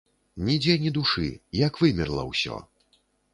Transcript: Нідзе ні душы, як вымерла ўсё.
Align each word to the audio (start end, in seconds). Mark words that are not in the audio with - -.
Нідзе 0.47 0.77
ні 0.83 0.91
душы, 0.95 1.27
як 1.67 1.77
вымерла 1.83 2.23
ўсё. 2.31 2.59